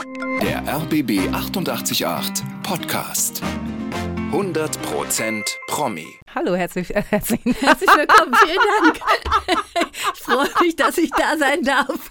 [0.00, 3.42] Der RBB 888 Podcast.
[4.32, 6.06] 100% Promi.
[6.34, 9.00] Hallo, herzlich, äh, herzlich, Herzlich willkommen, vielen Dank.
[10.14, 12.10] Ich freue mich, dass ich da sein darf.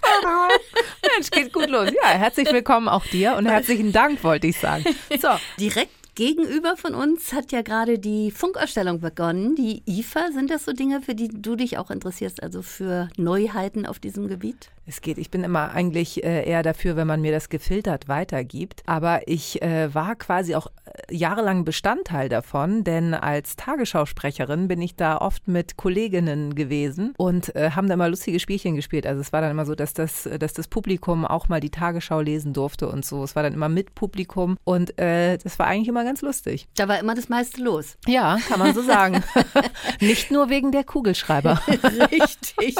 [1.16, 1.90] Mensch, geht gut los.
[2.00, 4.84] Ja, herzlich willkommen auch dir und herzlichen Dank, wollte ich sagen.
[5.20, 10.30] So, Direkt gegenüber von uns hat ja gerade die Funkausstellung begonnen, die IFA.
[10.32, 14.28] Sind das so Dinge, für die du dich auch interessierst, also für Neuheiten auf diesem
[14.28, 14.70] Gebiet?
[14.90, 15.18] Es geht.
[15.18, 18.82] Ich bin immer eigentlich äh, eher dafür, wenn man mir das gefiltert weitergibt.
[18.86, 24.96] Aber ich äh, war quasi auch äh, jahrelang Bestandteil davon, denn als Tagesschausprecherin bin ich
[24.96, 29.06] da oft mit Kolleginnen gewesen und äh, haben da immer lustige Spielchen gespielt.
[29.06, 32.20] Also es war dann immer so, dass das, dass das Publikum auch mal die Tagesschau
[32.20, 33.24] lesen durfte und so.
[33.24, 36.68] Es war dann immer mit Publikum und das war eigentlich immer ganz lustig.
[36.76, 37.96] Da war immer das meiste los.
[38.06, 39.22] Ja, kann man so sagen.
[40.00, 41.60] Nicht nur wegen der Kugelschreiber.
[42.10, 42.76] Richtig.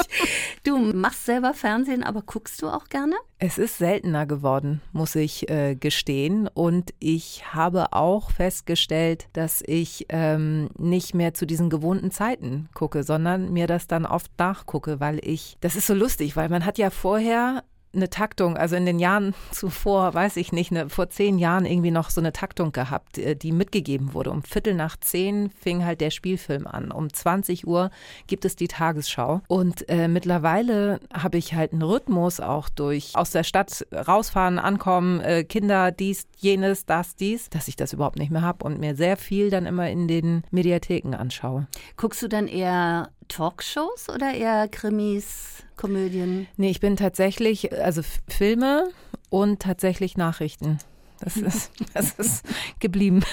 [0.63, 3.15] Du machst selber Fernsehen, aber guckst du auch gerne?
[3.39, 6.47] Es ist seltener geworden, muss ich äh, gestehen.
[6.47, 13.03] Und ich habe auch festgestellt, dass ich ähm, nicht mehr zu diesen gewohnten Zeiten gucke,
[13.03, 16.77] sondern mir das dann oft nachgucke, weil ich, das ist so lustig, weil man hat
[16.77, 17.63] ja vorher
[17.93, 21.91] eine Taktung, also in den Jahren zuvor, weiß ich nicht, ne, vor zehn Jahren irgendwie
[21.91, 24.31] noch so eine Taktung gehabt, äh, die mitgegeben wurde.
[24.31, 26.91] Um Viertel nach zehn fing halt der Spielfilm an.
[26.91, 27.91] Um 20 Uhr
[28.27, 29.41] gibt es die Tagesschau.
[29.47, 35.19] Und äh, mittlerweile habe ich halt einen Rhythmus auch durch aus der Stadt rausfahren, ankommen,
[35.21, 38.95] äh, Kinder, dies, jenes, das, dies, dass ich das überhaupt nicht mehr habe und mir
[38.95, 41.67] sehr viel dann immer in den Mediatheken anschaue.
[41.97, 46.47] Guckst du dann eher Talkshows oder eher Krimis, Komödien?
[46.57, 48.89] Nee, ich bin tatsächlich, also Filme
[49.29, 50.79] und tatsächlich Nachrichten.
[51.21, 52.45] Das ist, das ist
[52.79, 53.23] geblieben.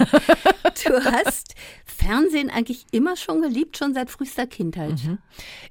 [0.84, 5.00] Du hast Fernsehen eigentlich immer schon geliebt, schon seit frühester Kindheit.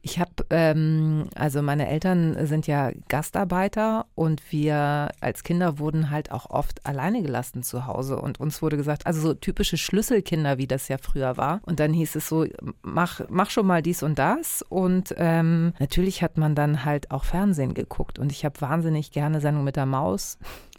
[0.02, 6.31] Ich habe, ähm, also meine Eltern sind ja Gastarbeiter und wir als Kinder wurden halt
[6.31, 10.67] auch oft alleine gelassen zu Hause und uns wurde gesagt, also so typische Schlüsselkinder, wie
[10.67, 11.61] das ja früher war.
[11.66, 12.45] Und dann hieß es so,
[12.81, 14.63] mach, mach schon mal dies und das.
[14.67, 19.41] Und ähm, natürlich hat man dann halt auch Fernsehen geguckt und ich habe wahnsinnig gerne
[19.41, 20.38] Sendung mit der Maus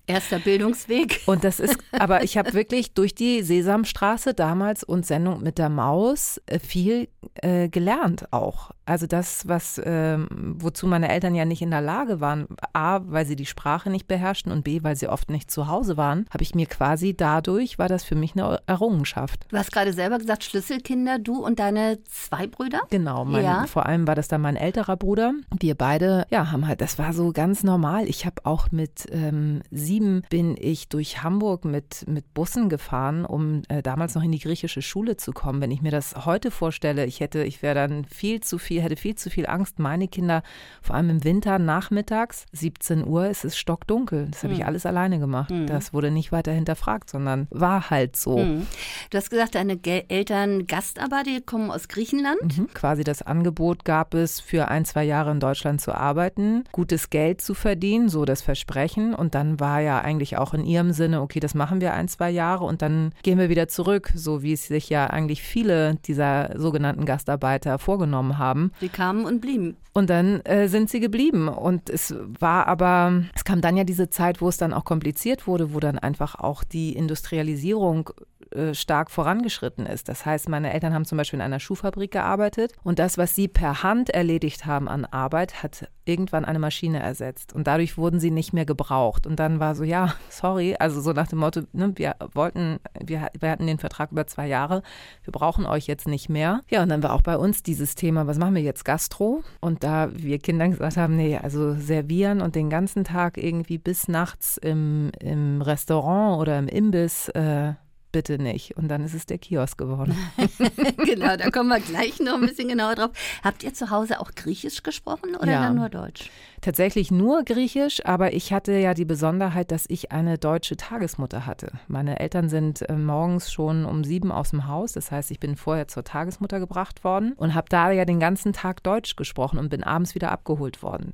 [0.08, 1.20] Erster Bildungsweg.
[1.26, 5.68] Und das ist, aber ich habe wirklich durch die Sesamstraße damals und Sendung mit der
[5.68, 8.70] Maus äh, viel äh, gelernt auch.
[8.86, 13.26] Also das, was, ähm, wozu meine Eltern ja nicht in der Lage waren, A, weil
[13.26, 16.42] sie die Sprache nicht beherrschten und B, weil sie oft nicht zu Hause waren, habe
[16.42, 19.44] ich mir quasi dadurch, war das für mich eine Errungenschaft.
[19.50, 22.80] Du hast gerade selber gesagt, Schlüsselkinder, du und deine zwei Brüder?
[22.88, 23.66] Genau, mein, Ja.
[23.66, 25.34] vor allem war das dann mein älterer Bruder.
[25.60, 28.08] Wir beide, ja, haben halt, das war so ganz normal.
[28.08, 29.97] Ich habe auch mit ähm, sieben
[30.28, 34.82] bin ich durch Hamburg mit, mit Bussen gefahren, um äh, damals noch in die griechische
[34.82, 35.60] Schule zu kommen.
[35.60, 38.96] Wenn ich mir das heute vorstelle, ich hätte, ich wäre dann viel zu viel, hätte
[38.96, 39.78] viel zu viel Angst.
[39.78, 40.42] Meine Kinder,
[40.82, 44.28] vor allem im Winter nachmittags, 17 Uhr, es ist stockdunkel.
[44.30, 45.52] Das habe ich alles alleine gemacht.
[45.66, 48.38] Das wurde nicht weiter hinterfragt, sondern war halt so.
[48.38, 48.66] Mhm.
[49.10, 52.58] Du hast gesagt, deine Ge Eltern Gastarbeiter, die kommen aus Griechenland.
[52.58, 52.68] Mhm.
[52.74, 57.40] Quasi das Angebot gab es, für ein, zwei Jahre in Deutschland zu arbeiten, gutes Geld
[57.40, 59.14] zu verdienen, so das Versprechen.
[59.14, 62.30] Und dann war ja eigentlich auch in ihrem Sinne, okay, das machen wir ein, zwei
[62.30, 66.58] Jahre und dann gehen wir wieder zurück, so wie es sich ja eigentlich viele dieser
[66.58, 68.72] sogenannten Gastarbeiter vorgenommen haben.
[68.80, 69.76] Die kamen und blieben.
[69.94, 71.48] Und dann äh, sind sie geblieben.
[71.48, 75.46] Und es war aber, es kam dann ja diese Zeit, wo es dann auch kompliziert
[75.46, 78.10] wurde, wo dann einfach auch die Industrialisierung
[78.52, 80.08] äh, stark vorangeschritten ist.
[80.08, 83.48] Das heißt, meine Eltern haben zum Beispiel in einer Schuhfabrik gearbeitet und das, was sie
[83.48, 88.30] per Hand erledigt haben an Arbeit, hat irgendwann eine Maschine ersetzt und dadurch wurden sie
[88.30, 89.26] nicht mehr gebraucht.
[89.26, 93.28] Und dann war so, ja, sorry, also so nach dem Motto, ne, wir wollten, wir,
[93.38, 94.82] wir hatten den Vertrag über zwei Jahre,
[95.24, 96.62] wir brauchen euch jetzt nicht mehr.
[96.70, 99.42] Ja, und dann war auch bei uns dieses Thema, was machen wir jetzt, Gastro?
[99.60, 104.08] Und da wir Kinder gesagt haben, nee, also servieren und den ganzen Tag irgendwie bis
[104.08, 107.74] nachts im, im Restaurant oder im Imbiss, äh,
[108.12, 108.76] bitte nicht.
[108.76, 110.16] Und dann ist es der Kiosk geworden.
[111.04, 113.10] genau, da kommen wir gleich noch ein bisschen genauer drauf.
[113.42, 115.62] Habt ihr zu Hause auch Griechisch gesprochen oder Ja.
[115.62, 116.30] dann nur Deutsch?
[116.60, 121.72] Tatsächlich nur Griechisch, aber ich hatte ja die Besonderheit, dass ich eine deutsche Tagesmutter hatte.
[121.86, 124.92] Meine Eltern sind äh, morgens schon um sieben aus dem Haus.
[124.92, 128.52] Das heißt, ich bin vorher zur Tagesmutter gebracht worden und habe da ja den ganzen
[128.52, 131.12] Tag Deutsch gesprochen und bin abends wieder abgeholt worden.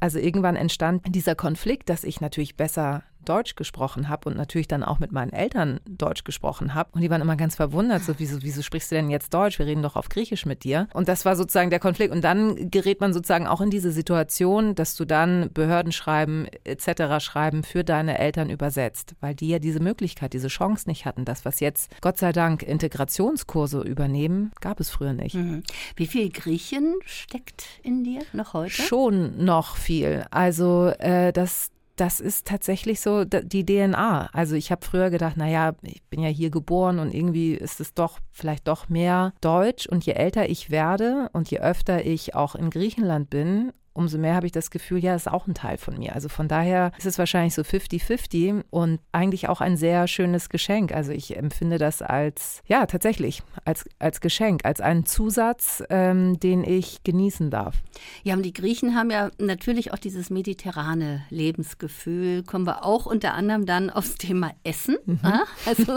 [0.00, 4.82] Also irgendwann entstand dieser Konflikt, dass ich natürlich besser Deutsch gesprochen habe und natürlich dann
[4.82, 6.90] auch mit meinen Eltern Deutsch gesprochen habe.
[6.92, 9.58] Und die waren immer ganz verwundert, so, wieso, wieso sprichst du denn jetzt Deutsch?
[9.58, 10.88] Wir reden doch auf Griechisch mit dir.
[10.94, 12.12] Und das war sozusagen der Konflikt.
[12.12, 17.24] Und dann gerät man sozusagen auch in diese Situation, dass du dann Behördenschreiben etc.
[17.24, 21.24] schreiben für deine Eltern übersetzt, weil die ja diese Möglichkeit, diese Chance nicht hatten.
[21.24, 25.34] Das, was jetzt Gott sei Dank Integrationskurse übernehmen, gab es früher nicht.
[25.34, 25.62] Mhm.
[25.96, 28.70] Wie viel Griechen steckt in dir noch heute?
[28.70, 30.24] Schon noch viel.
[30.30, 31.70] Also äh, das
[32.00, 34.30] das ist tatsächlich so die DNA.
[34.32, 37.94] Also ich habe früher gedacht, naja, ich bin ja hier geboren und irgendwie ist es
[37.94, 39.86] doch vielleicht doch mehr Deutsch.
[39.86, 44.34] Und je älter ich werde und je öfter ich auch in Griechenland bin, umso mehr
[44.34, 46.14] habe ich das Gefühl, ja, ist auch ein Teil von mir.
[46.14, 50.94] Also von daher ist es wahrscheinlich so 50-50 und eigentlich auch ein sehr schönes Geschenk.
[50.94, 56.62] Also ich empfinde das als, ja, tatsächlich, als, als Geschenk, als einen Zusatz, ähm, den
[56.62, 57.74] ich genießen darf.
[58.22, 62.44] Ja, und die Griechen haben ja natürlich auch dieses mediterrane Lebensgefühl.
[62.44, 64.96] Kommen wir auch unter anderem dann aufs Thema Essen.
[65.06, 65.18] Mhm.
[65.22, 65.96] Ah, also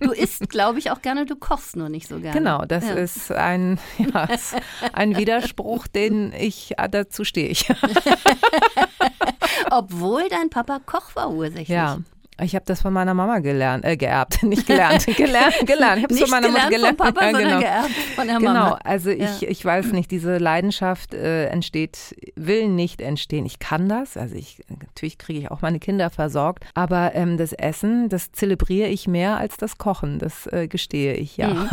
[0.00, 2.38] du isst, glaube ich, auch gerne, du kochst nur nicht so gerne.
[2.38, 2.94] Genau, das ja.
[2.94, 4.26] ist ein, ja,
[4.94, 7.68] ein Widerspruch, den ich dazu stehe ich.
[9.70, 11.68] Obwohl dein Papa Koch war ursächlich.
[11.68, 11.98] Ja,
[12.42, 15.98] ich habe das von meiner Mama gelernt, äh, geerbt, nicht gelernt, gelernt, gelernt.
[15.98, 16.98] Ich habe es von meiner Mama gelernt.
[16.98, 17.58] Vom Papa, ja, genau.
[17.60, 18.64] geerbt von der Mama.
[18.64, 19.48] Genau, also ich, ja.
[19.48, 23.46] ich weiß nicht, diese Leidenschaft äh, entsteht, will nicht entstehen.
[23.46, 27.52] Ich kann das, also ich, natürlich kriege ich auch meine Kinder versorgt, aber ähm, das
[27.52, 31.48] Essen, das zelebriere ich mehr als das Kochen, das äh, gestehe ich, ja.
[31.48, 31.68] Mhm.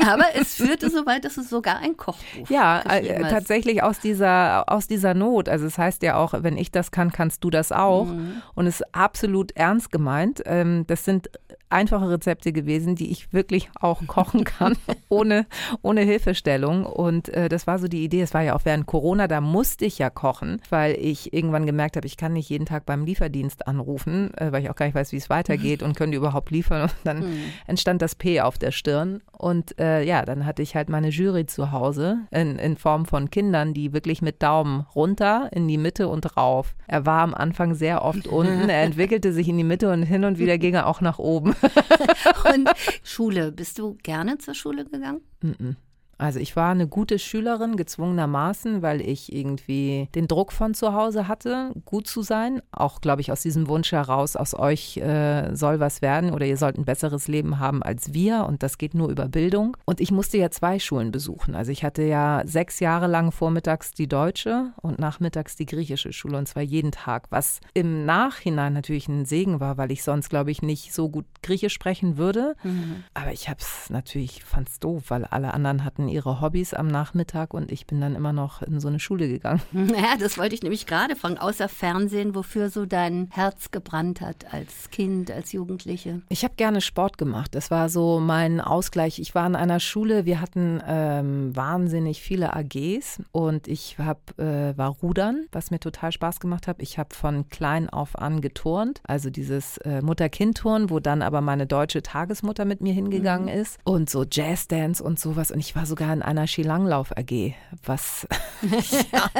[0.08, 4.64] aber es führte so weit, dass es sogar ein Kochbuch Ja, äh, tatsächlich aus dieser,
[4.68, 5.48] aus dieser Not.
[5.48, 8.06] Also es heißt ja auch, wenn ich das kann, kannst du das auch.
[8.06, 8.42] Mhm.
[8.54, 10.42] Und es ist absolut ernst ernst gemeint.
[10.46, 11.30] Ähm, das sind
[11.74, 14.76] einfache Rezepte gewesen, die ich wirklich auch kochen kann,
[15.08, 15.46] ohne,
[15.82, 16.86] ohne Hilfestellung.
[16.86, 18.22] Und äh, das war so die Idee.
[18.22, 21.96] Es war ja auch während Corona, da musste ich ja kochen, weil ich irgendwann gemerkt
[21.96, 24.94] habe, ich kann nicht jeden Tag beim Lieferdienst anrufen, äh, weil ich auch gar nicht
[24.94, 26.82] weiß, wie es weitergeht und können die überhaupt liefern.
[26.82, 27.40] Und dann mhm.
[27.66, 29.20] entstand das P auf der Stirn.
[29.36, 33.30] Und äh, ja, dann hatte ich halt meine Jury zu Hause in, in Form von
[33.30, 36.74] Kindern, die wirklich mit Daumen runter, in die Mitte und rauf.
[36.86, 40.24] Er war am Anfang sehr oft unten, er entwickelte sich in die Mitte und hin
[40.24, 41.54] und wieder ging er auch nach oben.
[42.54, 42.70] und
[43.02, 45.20] Schule, bist du gerne zur Schule gegangen?
[45.40, 45.76] Mm -mm.
[46.18, 51.28] Also ich war eine gute Schülerin, gezwungenermaßen, weil ich irgendwie den Druck von zu Hause
[51.28, 52.62] hatte, gut zu sein.
[52.72, 56.56] Auch, glaube ich, aus diesem Wunsch heraus, aus euch äh, soll was werden oder ihr
[56.56, 58.46] sollt ein besseres Leben haben als wir.
[58.46, 59.76] Und das geht nur über Bildung.
[59.84, 61.54] Und ich musste ja zwei Schulen besuchen.
[61.54, 66.38] Also ich hatte ja sechs Jahre lang vormittags die deutsche und nachmittags die griechische Schule.
[66.38, 70.50] Und zwar jeden Tag, was im Nachhinein natürlich ein Segen war, weil ich sonst, glaube
[70.50, 72.56] ich, nicht so gut Griechisch sprechen würde.
[72.62, 73.04] Mhm.
[73.14, 76.74] Aber ich habe es natürlich, fand es doof, weil alle anderen hatten hatten ihre Hobbys
[76.74, 79.60] am Nachmittag und ich bin dann immer noch in so eine Schule gegangen.
[79.94, 84.52] Ja, das wollte ich nämlich gerade fragen, außer Fernsehen, wofür so dein Herz gebrannt hat
[84.52, 86.20] als Kind, als Jugendliche.
[86.28, 87.54] Ich habe gerne Sport gemacht.
[87.54, 89.18] Das war so mein Ausgleich.
[89.18, 94.76] Ich war in einer Schule, wir hatten ähm, wahnsinnig viele AGs und ich hab, äh,
[94.76, 96.76] war Rudern, was mir total Spaß gemacht hat.
[96.80, 101.66] Ich habe von klein auf an geturnt, also dieses äh, Mutter-Kind-Turn, wo dann aber meine
[101.66, 103.60] deutsche Tagesmutter mit mir hingegangen mhm.
[103.60, 107.54] ist und so Jazzdance und sowas und ich war so sogar in einer Skilanglauf AG,
[107.84, 108.26] was
[109.12, 109.30] ja,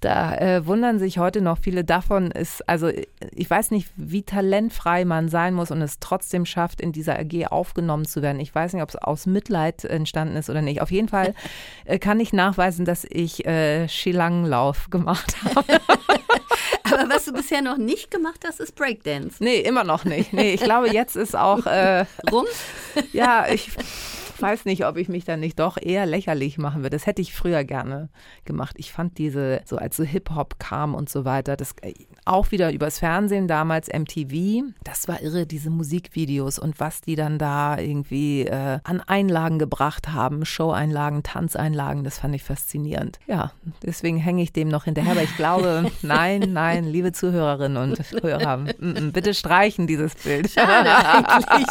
[0.00, 2.90] da äh, wundern sich heute noch viele davon ist, also
[3.30, 7.46] ich weiß nicht, wie talentfrei man sein muss und es trotzdem schafft, in dieser AG
[7.50, 8.40] aufgenommen zu werden.
[8.40, 10.82] Ich weiß nicht, ob es aus Mitleid entstanden ist oder nicht.
[10.82, 11.32] Auf jeden Fall
[11.84, 15.80] äh, kann ich nachweisen, dass ich äh, Skilanglauf gemacht habe.
[16.90, 19.36] Aber was du bisher noch nicht gemacht hast, ist Breakdance.
[19.38, 20.32] Nee, immer noch nicht.
[20.32, 21.66] Nee, ich glaube, jetzt ist auch.
[21.66, 22.46] Äh, Rum?
[23.12, 23.70] Ja, ich
[24.40, 26.96] weiß nicht, ob ich mich dann nicht doch eher lächerlich machen würde.
[26.96, 28.08] Das hätte ich früher gerne
[28.44, 28.76] gemacht.
[28.78, 31.94] Ich fand diese, so als so Hip-Hop kam und so weiter, das äh,
[32.24, 37.38] auch wieder übers Fernsehen, damals MTV, das war irre, diese Musikvideos und was die dann
[37.38, 43.18] da irgendwie äh, an Einlagen gebracht haben, Show-Einlagen, Tanzeinlagen, das fand ich faszinierend.
[43.26, 43.52] Ja,
[43.82, 48.58] deswegen hänge ich dem noch hinterher, aber ich glaube, nein, nein, liebe Zuhörerinnen und Hörer,
[49.12, 50.50] bitte streichen dieses Bild.
[50.50, 51.66] Schade eigentlich.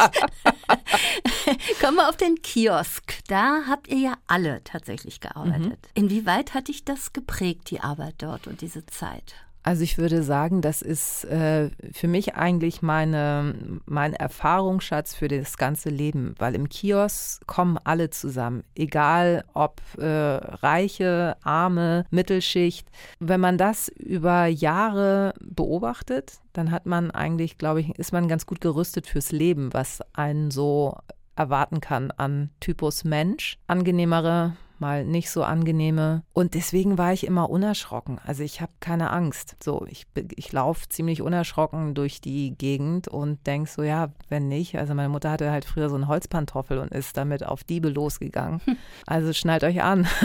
[1.80, 3.20] Kommen wir auf den Kiosk.
[3.28, 5.78] Da habt ihr ja alle tatsächlich gearbeitet.
[5.94, 6.04] Mhm.
[6.04, 9.36] Inwieweit hat dich das geprägt, die Arbeit dort und diese Zeit?
[9.62, 15.56] Also ich würde sagen, das ist äh, für mich eigentlich meine, mein Erfahrungsschatz für das
[15.56, 22.88] ganze Leben, weil im Kiosk kommen alle zusammen, egal ob äh, reiche, arme, Mittelschicht.
[23.20, 28.46] Wenn man das über Jahre beobachtet, dann hat man eigentlich, glaube ich, ist man ganz
[28.46, 30.96] gut gerüstet fürs Leben, was einen so
[31.38, 33.58] erwarten kann an Typus Mensch.
[33.66, 36.22] Angenehmere mal nicht so angenehme.
[36.32, 38.20] Und deswegen war ich immer unerschrocken.
[38.24, 39.56] Also ich habe keine Angst.
[39.62, 44.78] So, ich, ich laufe ziemlich unerschrocken durch die Gegend und denke so, ja, wenn nicht.
[44.78, 48.60] Also meine Mutter hatte halt früher so einen Holzpantoffel und ist damit auf Diebe losgegangen.
[49.06, 50.06] Also schnallt euch an.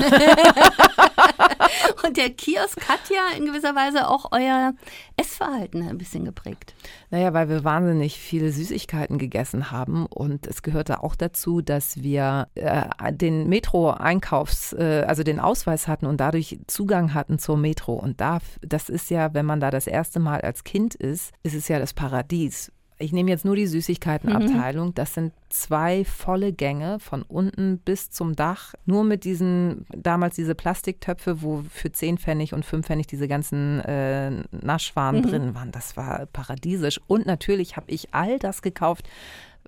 [2.06, 4.74] Und der Kiosk hat ja in gewisser Weise auch euer
[5.18, 6.76] Essverhalten ein bisschen geprägt.
[7.12, 12.48] Naja, weil wir wahnsinnig viele Süßigkeiten gegessen haben und es gehörte auch dazu, dass wir
[12.56, 17.94] äh, den Metro-Einkaufs, äh, also den Ausweis hatten und dadurch Zugang hatten zur Metro.
[17.94, 21.56] Und da, das ist ja, wenn man da das erste Mal als Kind ist, ist
[21.56, 22.72] es ja das Paradies
[23.04, 24.90] ich nehme jetzt nur die Süßigkeitenabteilung.
[24.90, 24.96] Mhm.
[24.96, 28.74] Das sind zwei volle Gänge von unten bis zum Dach.
[28.86, 33.82] Nur mit diesen, damals diese Plastiktöpfe, wo für 10 Pfennig und 5 Pfennig diese ganzen
[33.82, 35.24] äh, Naschwaren mhm.
[35.24, 35.72] drin waren.
[35.72, 37.02] Das war paradiesisch.
[37.08, 39.10] Und natürlich habe ich all das gekauft.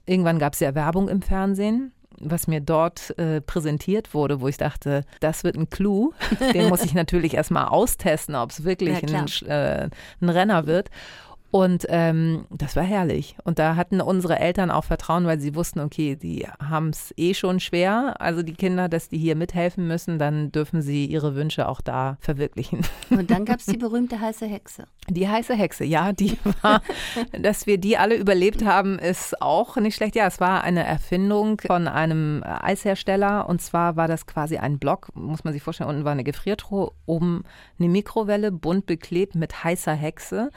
[0.06, 4.58] Irgendwann gab es ja Werbung im Fernsehen was mir dort äh, präsentiert wurde, wo ich
[4.58, 6.14] dachte, das wird ein Clou.
[6.54, 9.90] Den muss ich natürlich erstmal austesten, ob es wirklich ja, ein, äh,
[10.22, 10.90] ein Renner wird.
[11.52, 13.38] Und ähm, das war herrlich.
[13.46, 17.34] Und da hatten unsere Eltern auch Vertrauen, weil sie wussten, okay, die haben es eh
[17.34, 21.70] schon schwer, also die Kinder, dass die hier mithelfen müssen, dann dürfen sie ihre Wünsche
[21.70, 22.82] auch da verwirklichen.
[23.10, 24.84] Und dann gab es die berühmte heiße Hexe.
[25.08, 26.82] Die heiße Hexe, ja, die war,
[27.40, 30.16] dass wir die alle überlebt haben, ist auch nicht schlecht.
[30.16, 35.08] Ja, es war eine Erfindung von einem Eishersteller und zwar war das quasi ein Block,
[35.16, 37.44] muss man sich vorstellen, unten war eine Gefriertruhe, oben
[37.80, 40.50] eine Mikrowelle, bunt beklebt mit heißer Hexe.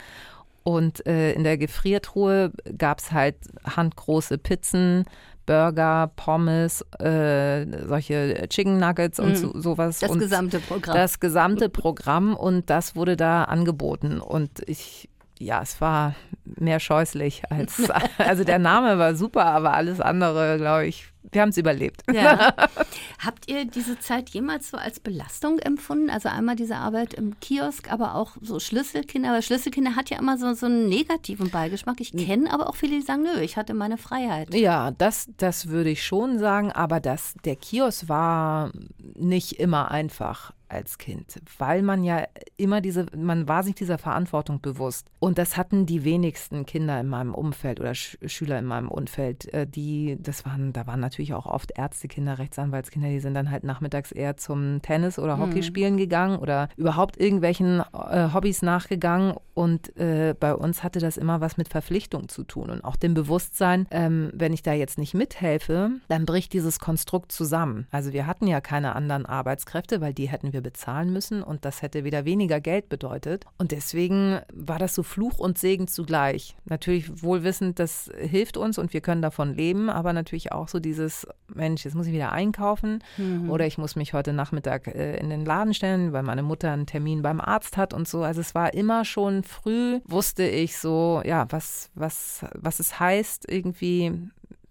[0.69, 5.07] Und äh, in der Gefriertruhe gab es halt handgroße Pizzen,
[5.47, 9.37] Burger, Pommes, äh, solche Chicken Nuggets und mm.
[9.37, 10.01] so, sowas.
[10.01, 10.95] Das und gesamte Programm.
[10.95, 14.21] Das gesamte Programm und das wurde da angeboten.
[14.21, 15.09] Und ich,
[15.39, 20.85] ja, es war mehr scheußlich als, also der Name war super, aber alles andere, glaube
[20.85, 22.03] ich, wir haben es überlebt.
[22.13, 22.55] Ja.
[23.19, 26.11] Habt ihr diese Zeit jemals so als Belastung empfunden?
[26.11, 29.31] Also einmal diese Arbeit im Kiosk, aber auch so Schlüsselkinder.
[29.31, 32.01] Aber Schlüsselkinder hat ja immer so, so einen negativen Beigeschmack.
[32.01, 34.55] Ich kenne aber auch viele, die sagen, nö, ich hatte meine Freiheit.
[34.55, 36.73] Ja, das, das würde ich schon sagen.
[36.73, 38.73] Aber das, der Kiosk war
[39.15, 42.25] nicht immer einfach als Kind, weil man ja
[42.57, 45.09] immer diese, man war sich dieser Verantwortung bewusst.
[45.19, 49.53] Und das hatten die wenigsten Kinder in meinem Umfeld oder Sch Schüler in meinem Umfeld,
[49.53, 53.65] äh, die, das waren, da waren natürlich auch oft Ärztekinder, Rechtsanwaltskinder, die sind dann halt
[53.65, 55.99] nachmittags eher zum Tennis oder Hockey spielen mhm.
[55.99, 59.35] gegangen oder überhaupt irgendwelchen äh, Hobbys nachgegangen.
[59.55, 63.15] Und äh, bei uns hatte das immer was mit Verpflichtung zu tun und auch dem
[63.15, 67.89] Bewusstsein, ähm, wenn ich da jetzt nicht mithelfe, dann bricht dieses Konstrukt zusammen.
[67.91, 71.83] Also wir hatten ja keine anderen Arbeitskräfte, weil die hätten wir bezahlen müssen und das
[71.83, 73.47] hätte wieder weniger Geld bedeutet.
[73.57, 76.57] Und deswegen war das so Fluch und Segen zugleich.
[76.67, 80.99] Natürlich wohlwissend, das hilft uns und wir können davon leben, aber natürlich auch so diese
[80.99, 83.51] dieses, Mensch, jetzt muss ich wieder einkaufen mhm.
[83.51, 86.87] oder ich muss mich heute Nachmittag äh, in den Laden stellen, weil meine Mutter einen
[86.87, 88.23] Termin beim Arzt hat und so.
[88.23, 93.51] Also es war immer schon früh, wusste ich so, ja, was, was, was es heißt,
[93.51, 94.13] irgendwie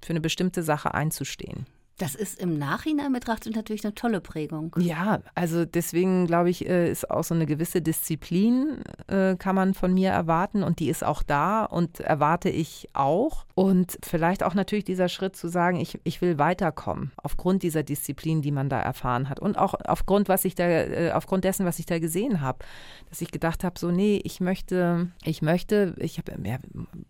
[0.04, 1.66] für eine bestimmte Sache einzustehen.
[1.98, 4.76] Das ist im Nachhinein betrachtet natürlich eine tolle Prägung.
[4.78, 9.74] Ja, also deswegen glaube ich, äh, ist auch so eine gewisse Disziplin, äh, kann man
[9.74, 13.46] von mir erwarten und die ist auch da und erwarte ich auch.
[13.56, 18.44] Und vielleicht auch natürlich dieser Schritt zu sagen, ich, ich will weiterkommen aufgrund dieser Disziplin,
[18.44, 21.80] die man da erfahren hat und auch aufgrund, was ich da, äh, aufgrund dessen, was
[21.80, 22.60] ich da gesehen habe,
[23.10, 26.60] dass ich gedacht habe, so nee, ich möchte, ich möchte, ich habe, ja,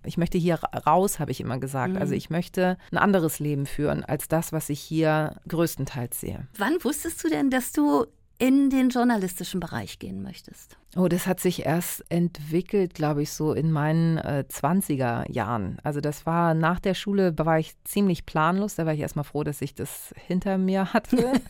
[0.06, 1.96] ich möchte hier raus, habe ich immer gesagt.
[1.96, 2.00] Mhm.
[2.00, 6.48] Also ich möchte ein anderes Leben führen als das, was ich ich hier größtenteils sehe.
[6.58, 8.06] Wann wusstest du denn, dass du
[8.40, 10.78] in den journalistischen Bereich gehen möchtest?
[10.96, 15.80] Oh, das hat sich erst entwickelt, glaube ich, so in meinen äh, 20er Jahren.
[15.84, 18.76] Also das war nach der Schule, war ich ziemlich planlos.
[18.76, 21.34] Da war ich erstmal froh, dass ich das hinter mir hatte.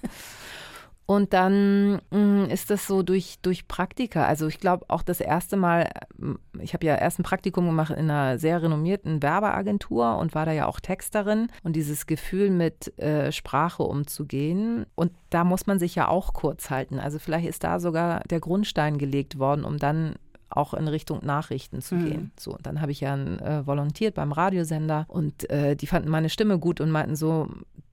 [1.08, 4.26] Und dann mh, mm, ist das so durch, durch Praktika.
[4.26, 7.92] Also ich glaube auch das erste Mal, mm, ich habe ja erst ein Praktikum gemacht
[7.92, 11.48] in einer sehr renommierten Werbeagentur und war da ja auch Texterin.
[11.64, 14.86] Und dieses Gefühl mit äh, Sprache umzugehen.
[14.96, 17.00] Und da muss man sich ja auch kurz halten.
[17.00, 20.16] Also vielleicht ist da sogar der Grundstein gelegt worden, um dann
[20.50, 22.06] auch in Richtung Nachrichten zu mhm.
[22.06, 22.32] gehen.
[22.38, 26.60] So, dann habe ich ja äh, volontiert beim Radiosender und äh, die fanden meine Stimme
[26.60, 27.50] gut und meinten so,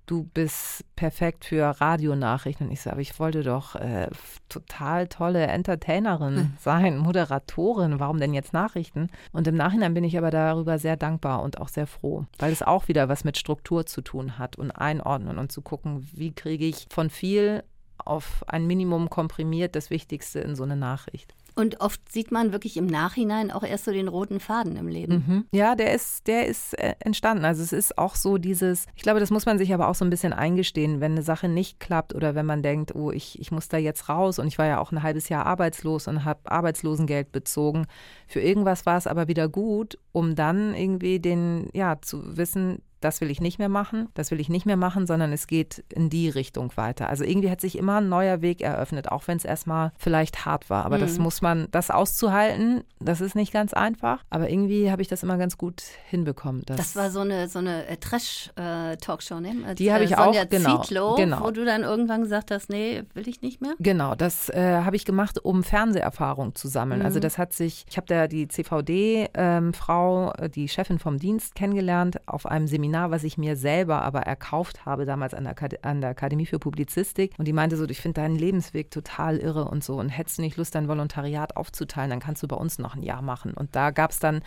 [0.06, 2.66] du bist perfekt für Radionachrichten.
[2.66, 4.08] Und ich so, aber ich wollte doch äh,
[4.48, 6.52] total tolle Entertainerin hm.
[6.60, 8.00] sein, Moderatorin.
[8.00, 9.08] Warum denn jetzt Nachrichten?
[9.32, 12.62] Und im Nachhinein bin ich aber darüber sehr dankbar und auch sehr froh, weil es
[12.62, 16.66] auch wieder was mit Struktur zu tun hat und einordnen und zu gucken, wie kriege
[16.66, 17.64] ich von viel
[17.96, 21.34] auf ein Minimum komprimiert das Wichtigste in so eine Nachricht.
[21.56, 25.24] Und oft sieht man wirklich im Nachhinein auch erst so den roten Faden im Leben.
[25.26, 25.44] Mhm.
[25.52, 27.44] Ja, der ist, der ist äh, entstanden.
[27.44, 30.04] Also es ist auch so dieses, ich glaube, das muss man sich aber auch so
[30.04, 33.52] ein bisschen eingestehen, wenn eine Sache nicht klappt oder wenn man denkt, oh, ich, ich
[33.52, 36.40] muss da jetzt raus und ich war ja auch ein halbes Jahr arbeitslos und habe
[36.50, 37.86] Arbeitslosengeld bezogen.
[38.26, 43.20] Für irgendwas war es aber wieder gut, um dann irgendwie den, ja, zu wissen, das
[43.20, 46.10] will ich nicht mehr machen, das will ich nicht mehr machen, sondern es geht in
[46.10, 47.08] die Richtung weiter.
[47.08, 50.70] Also irgendwie hat sich immer ein neuer Weg eröffnet, auch wenn es erstmal vielleicht hart
[50.70, 50.84] war.
[50.84, 51.02] Aber mhm.
[51.02, 54.22] das muss man, das auszuhalten, das ist nicht ganz einfach.
[54.30, 56.62] Aber irgendwie habe ich das immer ganz gut hinbekommen.
[56.66, 59.54] Das war so eine, so eine äh, Trash-Talkshow, ne?
[59.66, 61.42] Als, die habe ich äh, auch, genau, Zietlow, genau.
[61.42, 63.74] Wo du dann irgendwann gesagt hast, nee, will ich nicht mehr?
[63.78, 67.02] Genau, das äh, habe ich gemacht, um Fernseherfahrung zu sammeln.
[67.02, 67.14] Also mhm.
[67.14, 71.54] Also das hat sich, ich habe da die CVD-Frau, ähm, äh, die Chefin vom Dienst,
[71.54, 76.00] kennengelernt auf einem Seminar, was ich mir selber aber erkauft habe, damals an der, an
[76.00, 77.34] der Akademie für Publizistik.
[77.38, 79.96] Und die meinte so, ich finde deinen Lebensweg total irre und so.
[79.96, 83.02] Und hättest du nicht Lust, dein Volontariat aufzuteilen, dann kannst du bei uns noch ein
[83.02, 83.54] Jahr machen.
[83.54, 84.42] Und da gab es dann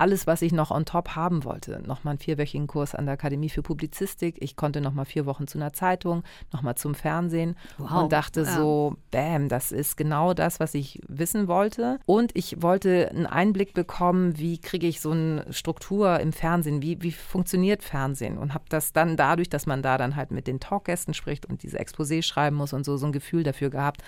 [0.00, 1.82] alles, was ich noch on top haben wollte.
[1.86, 4.36] Nochmal einen vierwöchigen Kurs an der Akademie für Publizistik.
[4.40, 8.02] Ich konnte nochmal vier Wochen zu einer Zeitung, nochmal zum Fernsehen wow.
[8.02, 8.56] und dachte ja.
[8.56, 11.98] so, bam, das ist genau das, was ich wissen wollte.
[12.06, 17.02] Und ich wollte einen Einblick bekommen, wie kriege ich so eine Struktur im Fernsehen, wie,
[17.02, 20.60] wie funktioniert Fernsehen und habe das dann dadurch, dass man da dann halt mit den
[20.60, 24.02] Talkgästen spricht und diese Exposé schreiben muss und so, so ein Gefühl dafür gehabt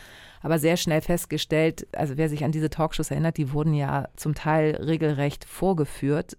[0.44, 4.34] aber sehr schnell festgestellt, also wer sich an diese Talkshows erinnert, die wurden ja zum
[4.34, 5.81] Teil regelrecht vorgeführt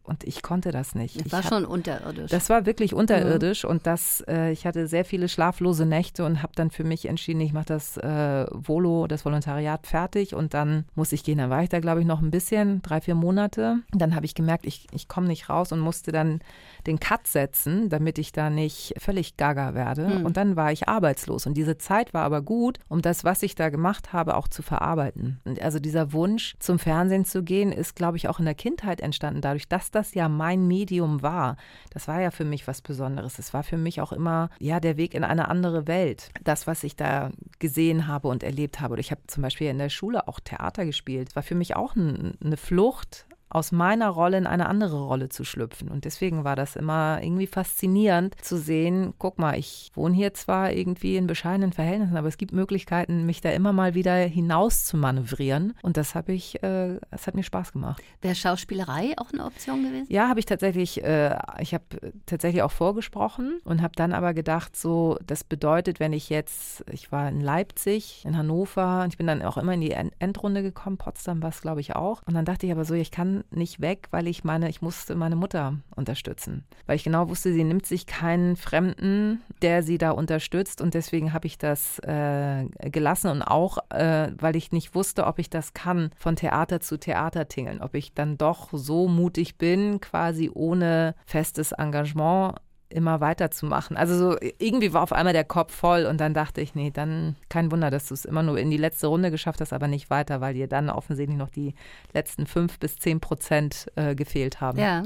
[0.04, 1.26] und ich konnte das nicht.
[1.26, 2.32] Das war ich schon unterirdisch.
[2.32, 3.70] Das war wirklich unterirdisch mhm.
[3.70, 7.42] und das, äh, ich hatte sehr viele schlaflose Nächte und habe dann für mich entschieden,
[7.42, 11.38] ich mache das äh, Volo, das Volontariat fertig und dann muss ich gehen.
[11.38, 13.80] Dann war ich da, glaube ich, noch ein bisschen, drei, vier Monate.
[13.92, 16.42] Dann habe ich gemerkt, ich, ich komme nicht raus und musste dann
[16.86, 20.08] den Cut setzen, damit ich da nicht völlig gaga werde.
[20.08, 20.26] Mhm.
[20.26, 21.46] Und dann war ich arbeitslos.
[21.46, 24.62] Und diese Zeit war aber gut, um das, was ich da gemacht habe, auch zu
[24.62, 25.40] verarbeiten.
[25.46, 29.02] Und also dieser Wunsch, zum Fernsehen zu gehen, ist, glaube ich, auch in der Kindheit
[29.02, 31.58] entstanden, dadurch, dass das ja mein Medium war.
[31.92, 33.40] Das war ja für mich was Besonderes.
[33.40, 36.30] Es war für mich auch immer, ja, der Weg in eine andere Welt.
[36.44, 38.94] Das, was ich da gesehen habe und erlebt habe.
[38.94, 41.36] Oder ich habe zum Beispiel in der Schule auch Theater gespielt.
[41.36, 45.44] War für mich auch ein, eine Flucht aus meiner Rolle in eine andere Rolle zu
[45.44, 45.90] schlüpfen.
[45.90, 50.72] Und deswegen war das immer irgendwie faszinierend zu sehen, guck mal, ich wohne hier zwar
[50.72, 54.98] irgendwie in bescheidenen Verhältnissen, aber es gibt Möglichkeiten, mich da immer mal wieder hinaus zu
[54.98, 55.74] manövrieren.
[55.82, 58.02] Und das habe ich, äh, das hat mir Spaß gemacht.
[58.22, 60.08] Wäre Schauspielerei auch eine Option gewesen?
[60.10, 61.84] Ja, habe ich tatsächlich, äh, ich habe
[62.26, 67.12] tatsächlich auch vorgesprochen und habe dann aber gedacht, so, das bedeutet, wenn ich jetzt, ich
[67.12, 70.98] war in Leipzig, in Hannover, und ich bin dann auch immer in die Endrunde gekommen,
[70.98, 72.24] Potsdam war es, glaube ich, auch.
[72.26, 75.16] Und dann dachte ich aber so, ich kann nicht weg, weil ich meine, ich musste
[75.16, 76.64] meine Mutter unterstützen.
[76.86, 80.82] Weil ich genau wusste, sie nimmt sich keinen Fremden, der sie da unterstützt.
[80.82, 85.40] Und deswegen habe ich das äh, gelassen und auch, äh, weil ich nicht wusste, ob
[85.40, 87.82] ich das kann, von Theater zu Theater tingeln.
[87.82, 92.56] Ob ich dann doch so mutig bin, quasi ohne festes Engagement
[92.94, 93.98] immer weiterzumachen.
[93.98, 97.36] Also so irgendwie war auf einmal der Kopf voll und dann dachte ich, nee, dann
[97.50, 100.10] kein Wunder, dass du es immer nur in die letzte Runde geschafft hast, aber nicht
[100.10, 101.74] weiter, weil dir dann offensichtlich noch die
[102.14, 104.80] letzten fünf bis zehn Prozent äh, gefehlt haben.
[104.80, 105.04] Ja.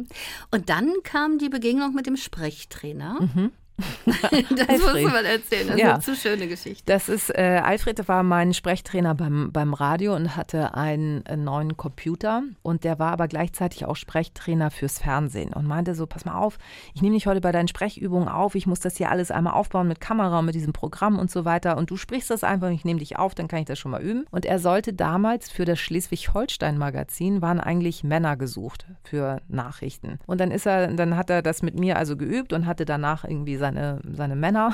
[0.51, 3.21] Und dann kam die Begegnung mit dem Sprechtrainer.
[3.21, 3.51] Mhm.
[4.05, 5.87] das musst du mal erzählen, das ja.
[5.87, 6.83] ist eine zu schöne Geschichte.
[6.87, 11.77] Das ist, äh, Alfred war mein Sprechtrainer beim, beim Radio und hatte einen, einen, neuen
[11.77, 16.35] Computer und der war aber gleichzeitig auch Sprechtrainer fürs Fernsehen und meinte so, pass mal
[16.35, 16.57] auf,
[16.95, 19.87] ich nehme dich heute bei deinen Sprechübungen auf, ich muss das hier alles einmal aufbauen
[19.87, 22.73] mit Kamera und mit diesem Programm und so weiter und du sprichst das einfach und
[22.73, 24.25] ich nehme dich auf, dann kann ich das schon mal üben.
[24.31, 30.19] Und er sollte damals für das Schleswig-Holstein-Magazin waren eigentlich Männer gesucht für Nachrichten.
[30.25, 33.23] Und dann ist er, dann hat er das mit mir also geübt und hatte danach
[33.23, 34.73] irgendwie sein seine, seine Männer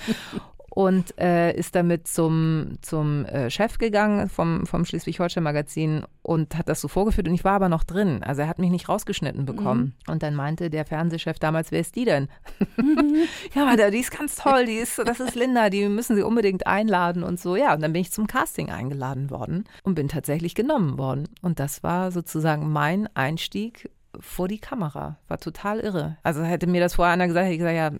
[0.70, 6.80] und äh, ist damit zum, zum äh, Chef gegangen vom, vom Schleswig-Holstein-Magazin und hat das
[6.80, 8.22] so vorgeführt und ich war aber noch drin.
[8.22, 9.94] Also er hat mich nicht rausgeschnitten bekommen.
[10.06, 10.12] Mhm.
[10.12, 12.28] Und dann meinte der Fernsehchef damals, wer ist die denn?
[12.76, 13.22] Mhm.
[13.54, 16.66] ja, aber die ist ganz toll, die ist, das ist Linda, die müssen sie unbedingt
[16.66, 17.56] einladen und so.
[17.56, 21.28] Ja, und dann bin ich zum Casting eingeladen worden und bin tatsächlich genommen worden.
[21.42, 25.18] Und das war sozusagen mein Einstieg vor die Kamera.
[25.28, 26.16] War total irre.
[26.22, 27.90] Also hätte mir das vorher einer gesagt, hätte ich gesagt, ja,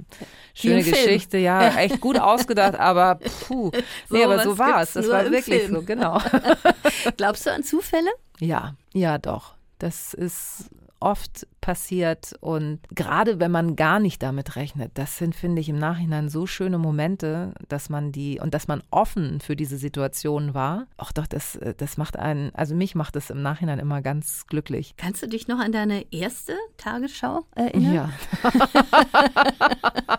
[0.55, 3.71] schöne Geschichte, ja, echt gut ausgedacht, aber puh.
[4.11, 4.93] Nee, so aber so war es.
[4.93, 5.75] Das war wirklich Film.
[5.75, 6.21] so, genau.
[7.17, 8.11] Glaubst du an Zufälle?
[8.41, 9.55] Ja, ja, doch.
[9.79, 15.61] Das ist oft passiert und gerade wenn man gar nicht damit rechnet, das sind, finde
[15.61, 19.77] ich, im Nachhinein so schöne Momente, dass man die und dass man offen für diese
[19.77, 20.87] Situation war.
[20.97, 24.95] Ach doch, das, das macht einen, also mich macht es im Nachhinein immer ganz glücklich.
[24.97, 27.95] Kannst du dich noch an deine erste Tagesschau erinnern?
[27.95, 28.11] Ja.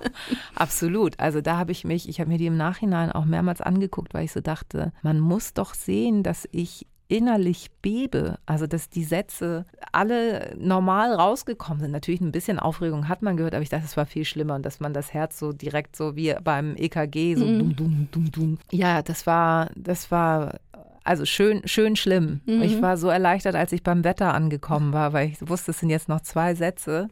[0.55, 1.19] Absolut.
[1.19, 4.25] Also da habe ich mich, ich habe mir die im Nachhinein auch mehrmals angeguckt, weil
[4.25, 8.37] ich so dachte, man muss doch sehen, dass ich innerlich bebe.
[8.45, 11.91] Also, dass die Sätze alle normal rausgekommen sind.
[11.91, 14.65] Natürlich ein bisschen Aufregung hat man gehört, aber ich dachte, es war viel schlimmer und
[14.65, 17.59] dass man das Herz so direkt so wie beim EKG so mhm.
[17.59, 18.57] dum, dum, dum, dum.
[18.71, 20.59] Ja, das war, das war
[21.03, 22.41] also schön, schön schlimm.
[22.45, 22.61] Mhm.
[22.61, 25.89] Ich war so erleichtert, als ich beim Wetter angekommen war, weil ich wusste, es sind
[25.89, 27.07] jetzt noch zwei Sätze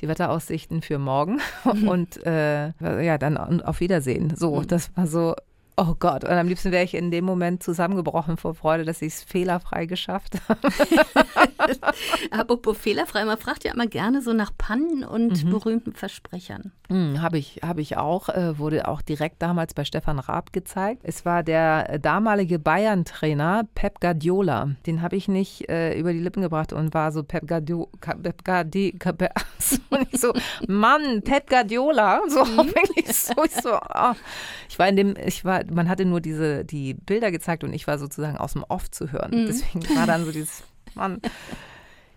[0.00, 1.88] die Wetteraussichten für morgen mhm.
[1.88, 2.68] und äh,
[3.04, 4.32] ja, dann auf Wiedersehen.
[4.36, 4.66] So, mhm.
[4.66, 5.34] das war so,
[5.80, 9.14] Oh Gott, und am liebsten wäre ich in dem Moment zusammengebrochen vor Freude, dass ich
[9.14, 10.60] es fehlerfrei geschafft habe.
[12.32, 15.50] Apropos fehlerfrei, man fragt ja immer gerne so nach Pannen und mhm.
[15.50, 16.72] berühmten Versprechern.
[16.88, 21.02] Mhm, habe ich, hab ich auch, äh, wurde auch direkt damals bei Stefan Raab gezeigt.
[21.04, 24.70] Es war der damalige Bayern-Trainer Pep Guardiola.
[24.86, 27.86] Den habe ich nicht äh, über die Lippen gebracht und war so Pep Guardiola.
[28.00, 29.30] Pep Guardiola.
[30.12, 30.32] so,
[30.66, 32.22] Mann, Pep Guardiola.
[32.26, 32.56] So, mhm.
[32.74, 34.14] wirklich so, so oh.
[34.68, 37.86] Ich war in dem, ich war man hatte nur diese, die Bilder gezeigt und ich
[37.86, 39.42] war sozusagen aus dem Off zu hören.
[39.42, 39.46] Mhm.
[39.46, 40.62] Deswegen war dann so dieses,
[40.94, 41.20] Mann.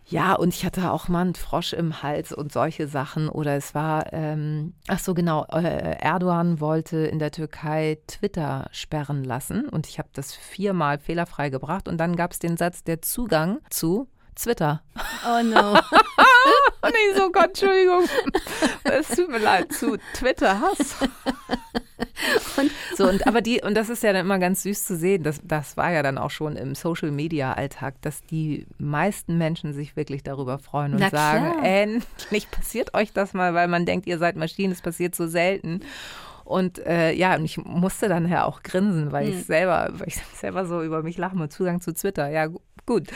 [0.06, 3.30] Ja, und ich hatte auch mal einen Frosch im Hals und solche Sachen.
[3.30, 9.24] Oder es war, ähm, ach so genau, äh, Erdogan wollte in der Türkei Twitter sperren
[9.24, 9.70] lassen.
[9.70, 11.88] Und ich habe das viermal fehlerfrei gebracht.
[11.88, 14.82] Und dann gab es den Satz, der Zugang zu Twitter.
[15.26, 15.74] Oh no.
[16.82, 18.04] und ich so, Gott, Entschuldigung.
[18.84, 20.96] Es tut mir leid, zu Twitter Hass.
[21.02, 21.81] und,
[22.96, 25.40] so, und aber die, und das ist ja dann immer ganz süß zu sehen, das,
[25.44, 29.96] das war ja dann auch schon im Social Media Alltag, dass die meisten Menschen sich
[29.96, 31.66] wirklich darüber freuen und Na sagen, klar.
[31.66, 35.82] endlich passiert euch das mal, weil man denkt, ihr seid Maschinen, es passiert so selten.
[36.44, 39.34] Und äh, ja, und ich musste dann ja auch grinsen, weil hm.
[39.34, 42.30] ich selber, weil ich selber so über mich lache mit Zugang zu Twitter.
[42.30, 42.48] Ja,
[42.86, 43.08] gut.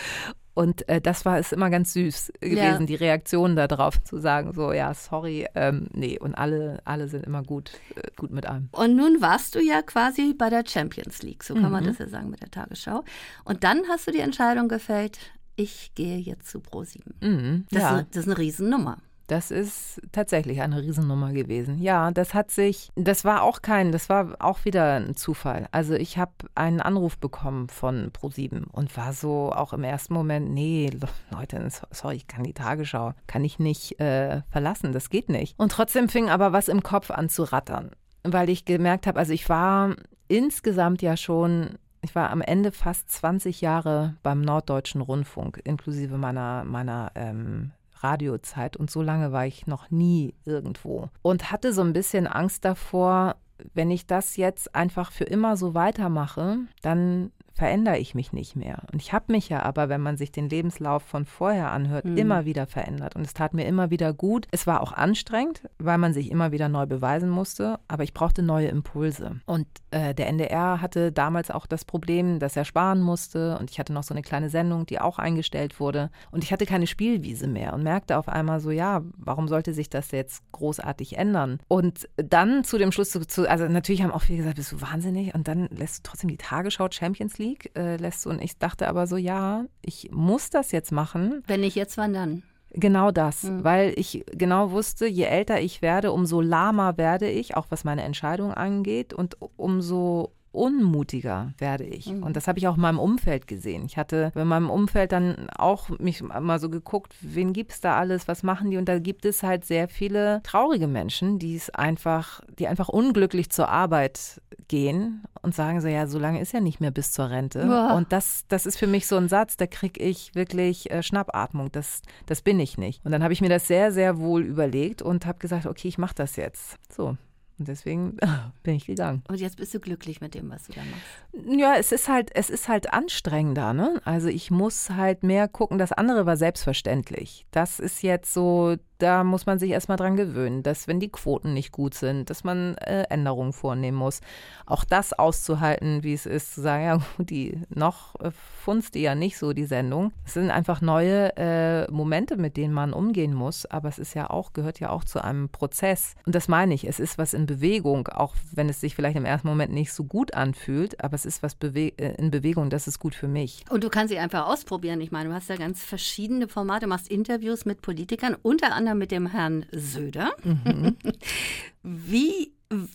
[0.55, 2.79] Und äh, das war es immer ganz süß gewesen, ja.
[2.79, 7.43] die Reaktion darauf zu sagen, so ja, sorry, ähm, nee, und alle, alle sind immer
[7.43, 8.69] gut, äh, gut mit einem.
[8.71, 11.71] Und nun warst du ja quasi bei der Champions League, so kann mhm.
[11.71, 13.03] man das ja sagen mit der Tagesschau.
[13.43, 15.19] Und dann hast du die Entscheidung gefällt,
[15.57, 17.01] ich gehe jetzt zu Pro7.
[17.19, 18.05] Mhm, das, ja.
[18.11, 18.99] das ist eine Riesennummer.
[19.27, 21.81] Das ist tatsächlich eine Riesennummer gewesen.
[21.81, 25.67] Ja, das hat sich, das war auch kein, das war auch wieder ein Zufall.
[25.71, 30.51] Also ich habe einen Anruf bekommen von Pro7 und war so auch im ersten Moment,
[30.51, 30.91] nee,
[31.31, 35.57] Leute, sorry, ich kann die Tagesschau, kann ich nicht äh, verlassen, das geht nicht.
[35.57, 37.91] Und trotzdem fing aber was im Kopf an zu rattern,
[38.23, 39.95] weil ich gemerkt habe, also ich war
[40.27, 46.63] insgesamt ja schon ich war am Ende fast 20 Jahre beim Norddeutschen Rundfunk, inklusive meiner,
[46.63, 47.71] meiner ähm,
[48.05, 52.63] Radiozeit und so lange war ich noch nie irgendwo und hatte so ein bisschen Angst
[52.63, 53.35] davor,
[53.73, 58.83] wenn ich das jetzt einfach für immer so weitermache, dann verändere ich mich nicht mehr.
[58.91, 62.17] Und ich habe mich ja aber, wenn man sich den Lebenslauf von vorher anhört, mhm.
[62.17, 63.15] immer wieder verändert.
[63.15, 64.45] Und es tat mir immer wieder gut.
[64.51, 68.43] Es war auch anstrengend, weil man sich immer wieder neu beweisen musste, aber ich brauchte
[68.43, 69.39] neue Impulse.
[69.45, 73.57] Und äh, der NDR hatte damals auch das Problem, dass er sparen musste.
[73.57, 76.11] Und ich hatte noch so eine kleine Sendung, die auch eingestellt wurde.
[76.31, 79.89] Und ich hatte keine Spielwiese mehr und merkte auf einmal so, ja, warum sollte sich
[79.89, 81.59] das jetzt großartig ändern?
[81.69, 85.33] Und dann zu dem Schluss, zu, also natürlich haben auch viele gesagt, bist du wahnsinnig?
[85.33, 88.25] Und dann lässt du trotzdem die Tagesschau Champions League League äh, lässt.
[88.27, 91.43] Und ich dachte aber so, ja, ich muss das jetzt machen.
[91.47, 92.43] Wenn nicht jetzt, wann dann?
[92.77, 93.63] Genau das, mhm.
[93.63, 98.03] weil ich genau wusste, je älter ich werde, umso lahmer werde ich, auch was meine
[98.03, 102.07] Entscheidung angeht, und umso unmutiger werde ich.
[102.07, 102.23] Mhm.
[102.23, 103.85] Und das habe ich auch in meinem Umfeld gesehen.
[103.85, 107.97] Ich hatte in meinem Umfeld dann auch mich mal so geguckt, wen gibt es da
[107.97, 108.77] alles, was machen die?
[108.77, 113.49] Und da gibt es halt sehr viele traurige Menschen, die es einfach, die einfach unglücklich
[113.49, 117.29] zur Arbeit gehen und sagen so, ja, so lange ist ja nicht mehr bis zur
[117.29, 117.65] Rente.
[117.65, 117.93] Boah.
[117.95, 121.71] Und das, das ist für mich so ein Satz, da kriege ich wirklich äh, Schnappatmung.
[121.71, 123.05] Das, das bin ich nicht.
[123.05, 125.97] Und dann habe ich mir das sehr, sehr wohl überlegt und habe gesagt, okay, ich
[125.97, 126.77] mache das jetzt.
[126.91, 127.17] So,
[127.57, 128.17] und deswegen
[128.63, 129.23] bin ich gegangen.
[129.27, 131.59] Und jetzt bist du glücklich mit dem, was du da machst?
[131.59, 134.01] Ja, es ist halt, es ist halt anstrengender, ne?
[134.03, 135.77] Also ich muss halt mehr gucken.
[135.77, 137.45] Das andere war selbstverständlich.
[137.51, 141.53] Das ist jetzt so da muss man sich erstmal dran gewöhnen, dass wenn die Quoten
[141.53, 144.21] nicht gut sind, dass man äh, Änderungen vornehmen muss.
[144.65, 149.15] Auch das auszuhalten, wie es ist, zu sagen, ja, die noch äh, funzt die ja
[149.15, 150.11] nicht so, die Sendung.
[150.25, 154.29] Es sind einfach neue äh, Momente, mit denen man umgehen muss, aber es ist ja
[154.29, 156.15] auch, gehört ja auch zu einem Prozess.
[156.25, 159.25] Und das meine ich, es ist was in Bewegung, auch wenn es sich vielleicht im
[159.25, 162.87] ersten Moment nicht so gut anfühlt, aber es ist was bewe äh, in Bewegung, das
[162.87, 163.63] ist gut für mich.
[163.69, 165.01] Und du kannst sie einfach ausprobieren.
[165.01, 168.99] Ich meine, du hast ja ganz verschiedene Formate, machst Interviews mit Politikern, unter anderem anderem
[168.99, 170.33] mit dem Herrn Söder.
[170.43, 170.95] Mhm.
[171.83, 172.51] Wie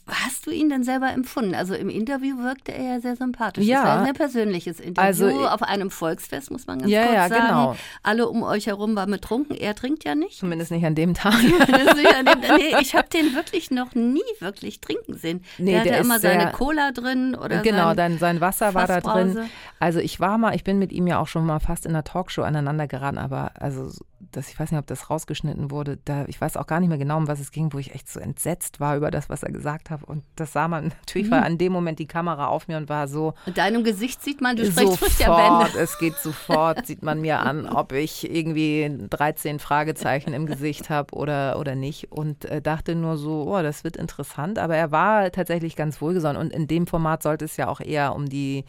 [0.09, 1.55] hast du ihn denn selber empfunden?
[1.55, 3.64] Also im Interview wirkte er ja sehr sympathisch.
[3.64, 3.76] Ja.
[3.76, 7.14] Das war ein sehr persönliches Interview also, auf einem Volksfest, muss man ganz ja, kurz
[7.14, 7.46] ja, sagen.
[7.46, 7.76] Genau.
[8.03, 9.57] Alle um euch herum waren betrunken.
[9.57, 10.38] Er trinkt ja nicht.
[10.38, 11.35] Zumindest nicht an dem Tag.
[11.40, 15.44] nee, ich habe den wirklich noch nie wirklich trinken sehen.
[15.59, 19.00] Nee, der, der hatte immer seine Cola drin oder Genau, sein, sein Wasser war da
[19.00, 19.38] drin.
[19.79, 22.05] Also ich war mal, ich bin mit ihm ja auch schon mal fast in einer
[22.05, 23.90] Talkshow aneinander geraten, aber also
[24.32, 26.98] das, ich weiß nicht, ob das rausgeschnitten wurde, da, ich weiß auch gar nicht mehr
[26.98, 29.52] genau, um was es ging, wo ich echt so entsetzt war über das, was er
[29.52, 30.04] gesagt hat.
[30.04, 31.32] Und das sah man, natürlich mhm.
[31.32, 33.34] war an dem Moment die Kamera auf mir und war so.
[33.46, 37.66] In deinem Gesicht sieht man, du sprichst sofort, es geht sofort, sieht man mir an,
[37.68, 42.12] ob ich irgendwie 13 Fragezeichen im Gesicht habe oder, oder nicht.
[42.12, 44.58] Und äh, dachte nur so, oh, das wird interessant.
[44.58, 46.40] Aber er war tatsächlich ganz wohlgesonnen.
[46.40, 48.64] Und in dem Format sollte es ja auch eher um die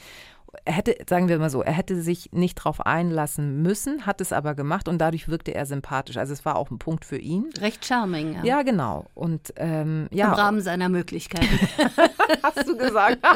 [0.65, 4.33] er hätte, sagen wir mal so, er hätte sich nicht darauf einlassen müssen, hat es
[4.33, 6.17] aber gemacht und dadurch wirkte er sympathisch.
[6.17, 7.49] Also es war auch ein Punkt für ihn.
[7.59, 8.43] Recht charming, ja.
[8.43, 9.05] Ja, genau.
[9.13, 10.27] Und ähm, ja.
[10.27, 11.59] Im Rahmen seiner Möglichkeiten.
[12.43, 13.19] Hast du gesagt.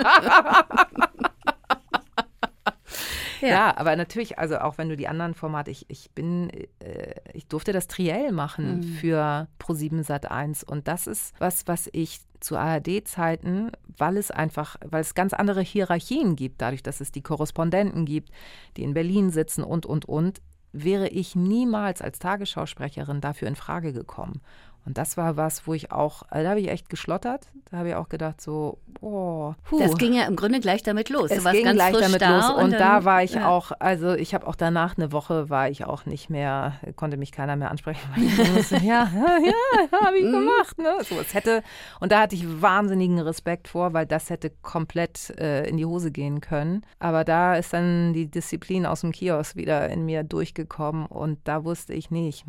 [3.42, 3.48] Ja.
[3.48, 3.78] ja.
[3.78, 6.50] aber natürlich, also auch wenn du die anderen Formate, ich, ich bin,
[6.80, 8.84] äh, ich durfte das Triell machen mhm.
[8.84, 14.78] für Pro7 Sat 1 und das ist was, was ich zu ARD-Zeiten, weil es einfach,
[14.86, 18.30] weil es ganz andere Hierarchien gibt, dadurch, dass es die Korrespondenten gibt,
[18.78, 23.94] die in Berlin sitzen und, und, und, wäre ich niemals als Tagesschausprecherin dafür in Frage
[23.94, 24.42] gekommen.
[24.86, 27.50] Und das war was, wo ich auch, also da habe ich echt geschlottert.
[27.72, 29.56] Da habe ich auch gedacht, so, boah.
[29.64, 29.80] Puh.
[29.80, 31.32] Das ging ja im Grunde gleich damit los.
[31.32, 32.50] Es ging gleich damit los.
[32.52, 33.50] Und, und dann, da war ich ja.
[33.50, 37.32] auch, also ich habe auch danach eine Woche war ich auch nicht mehr, konnte mich
[37.32, 38.08] keiner mehr ansprechen.
[38.16, 40.34] Weil ich musste, ja, ja, ja, habe ich mhm.
[40.34, 40.78] gemacht.
[40.78, 40.94] Ne?
[41.10, 41.64] So, es hätte,
[42.00, 46.12] und da hatte ich wahnsinnigen Respekt vor, weil das hätte komplett äh, in die Hose
[46.12, 46.86] gehen können.
[47.00, 51.64] Aber da ist dann die Disziplin aus dem Kiosk wieder in mir durchgekommen und da
[51.64, 52.46] wusste ich, nee, ich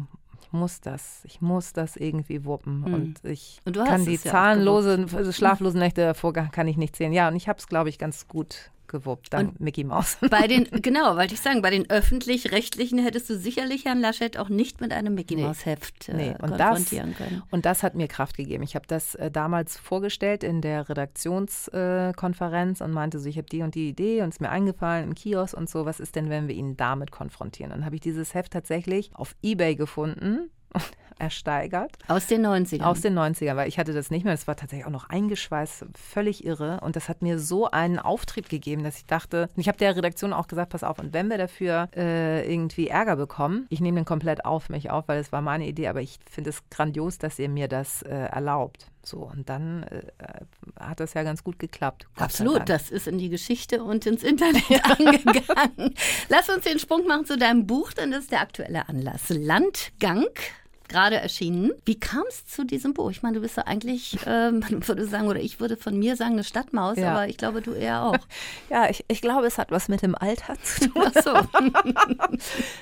[0.47, 2.81] ich muss das, ich muss das irgendwie wuppen.
[2.81, 2.95] Mhm.
[2.95, 7.13] Und ich und kann die ja schlaflosen Nächte davor kann ich nicht zählen.
[7.13, 10.19] Ja, und ich habe es, glaube ich, ganz gut gewuppt, dann und Mickey Mouse.
[10.31, 14.49] Bei den, genau, wollte ich sagen, bei den öffentlich-rechtlichen hättest du sicherlich Herrn Laschet auch
[14.49, 16.35] nicht mit einem Mickey Mouse Heft äh, nee.
[16.39, 17.43] konfrontieren das, können.
[17.51, 18.63] Und das hat mir Kraft gegeben.
[18.63, 23.49] Ich habe das äh, damals vorgestellt in der Redaktionskonferenz äh, und meinte so, ich habe
[23.49, 26.17] die und die Idee und es ist mir eingefallen im Kiosk und so, was ist
[26.17, 27.71] denn, wenn wir ihn damit konfrontieren?
[27.71, 30.51] Dann habe ich dieses Heft tatsächlich auf Ebay gefunden
[31.19, 31.93] ersteigert.
[32.09, 32.83] Aus den 90ern?
[32.83, 34.35] Aus den 90ern, weil ich hatte das nicht mehr.
[34.35, 36.81] Das war tatsächlich auch noch eingeschweißt, völlig irre.
[36.83, 40.33] Und das hat mir so einen Auftrieb gegeben, dass ich dachte, ich habe der Redaktion
[40.33, 44.05] auch gesagt, pass auf, und wenn wir dafür äh, irgendwie Ärger bekommen, ich nehme den
[44.05, 47.39] komplett auf mich auf, weil es war meine Idee, aber ich finde es grandios, dass
[47.39, 48.91] ihr mir das äh, erlaubt.
[49.03, 50.03] So, und dann äh,
[50.89, 52.07] hat das ja ganz gut geklappt.
[52.17, 55.95] Absolut, das ist in die Geschichte und ins Internet angegangen.
[56.29, 59.29] Lass uns den Sprung machen zu deinem Buch, denn das ist der aktuelle Anlass.
[59.29, 60.27] Landgang
[60.89, 61.73] gerade erschienen.
[61.85, 63.11] Wie kam es zu diesem Buch?
[63.11, 66.17] Ich meine, du bist ja eigentlich, äh, man würde sagen, oder ich würde von mir
[66.17, 67.13] sagen, eine Stadtmaus, ja.
[67.13, 68.17] aber ich glaube, du eher auch.
[68.71, 71.03] Ja, ich, ich glaube, es hat was mit dem Alter zu tun.
[71.05, 71.31] Ach so.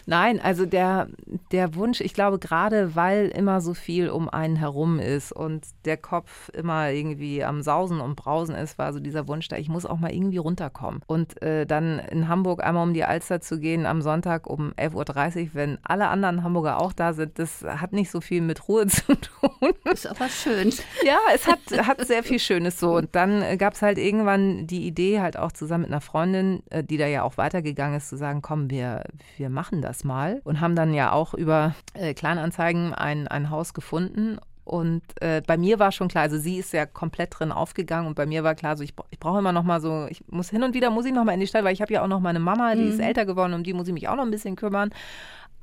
[0.06, 1.08] Nein, also der,
[1.52, 5.96] der Wunsch, ich glaube, gerade weil immer so viel um einen herum ist und der
[5.96, 9.86] Kopf immer irgendwie am Sausen und Brausen ist, war so dieser Wunsch da, ich muss
[9.86, 11.02] auch mal irgendwie runterkommen.
[11.06, 15.42] Und äh, dann in Hamburg einmal um die Alster zu gehen am Sonntag um 11.30
[15.42, 18.86] Uhr, wenn alle anderen Hamburger auch da sind, das hat nicht so viel mit Ruhe
[18.88, 19.72] zu tun.
[19.84, 20.72] Ist aber schön.
[21.04, 22.96] Ja, es hat, hat sehr viel Schönes so.
[22.96, 26.62] Und dann äh, gab es halt irgendwann die Idee, halt auch zusammen mit einer Freundin,
[26.70, 29.04] äh, die da ja auch weitergegangen ist, zu sagen, komm, wir,
[29.36, 30.40] wir machen das mal.
[30.44, 35.58] Und haben dann ja auch über äh, Kleinanzeigen ein, ein Haus gefunden und äh, bei
[35.58, 38.54] mir war schon klar, also sie ist ja komplett drin aufgegangen und bei mir war
[38.54, 41.04] klar, so ich, ich brauche immer noch mal so, ich muss hin und wieder muss
[41.04, 42.82] ich noch mal in die Stadt, weil ich habe ja auch noch meine Mama, die
[42.82, 42.90] mhm.
[42.90, 44.90] ist älter geworden, um die muss ich mich auch noch ein bisschen kümmern.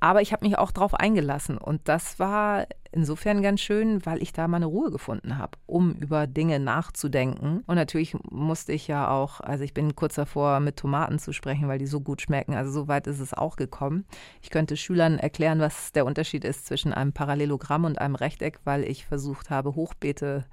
[0.01, 4.33] Aber ich habe mich auch darauf eingelassen und das war insofern ganz schön, weil ich
[4.33, 7.63] da meine Ruhe gefunden habe, um über Dinge nachzudenken.
[7.67, 11.67] Und natürlich musste ich ja auch, also ich bin kurz davor, mit Tomaten zu sprechen,
[11.67, 12.55] weil die so gut schmecken.
[12.55, 14.05] Also so weit ist es auch gekommen.
[14.41, 18.83] Ich könnte Schülern erklären, was der Unterschied ist zwischen einem Parallelogramm und einem Rechteck, weil
[18.83, 20.45] ich versucht habe, Hochbeete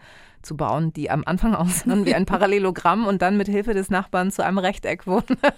[0.43, 4.31] zu bauen, die am Anfang aussahen wie ein Parallelogramm und dann mit Hilfe des Nachbarn
[4.31, 5.37] zu einem Rechteck wurden.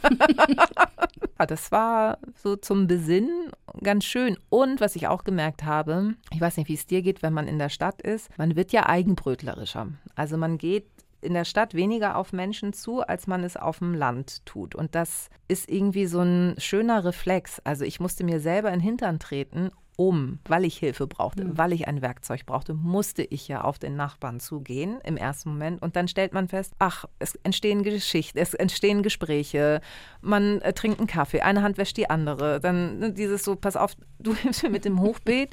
[1.46, 3.50] das war so zum Besinnen
[3.82, 4.36] ganz schön.
[4.48, 7.48] Und was ich auch gemerkt habe, ich weiß nicht, wie es dir geht, wenn man
[7.48, 9.88] in der Stadt ist, man wird ja eigenbrötlerischer.
[10.14, 10.86] Also man geht
[11.22, 14.74] in der Stadt weniger auf Menschen zu, als man es auf dem Land tut.
[14.74, 17.60] Und das ist irgendwie so ein schöner Reflex.
[17.64, 19.70] Also ich musste mir selber in den Hintern treten,
[20.00, 21.58] um, weil ich Hilfe brauchte, mhm.
[21.58, 25.82] weil ich ein Werkzeug brauchte, musste ich ja auf den Nachbarn zugehen im ersten Moment.
[25.82, 29.82] Und dann stellt man fest, ach, es entstehen Geschichten, es entstehen Gespräche,
[30.22, 32.60] man äh, trinkt einen Kaffee, eine Hand wäscht die andere.
[32.60, 35.50] Dann ne, dieses so, pass auf, du hilfst mir mit dem Hochbeet,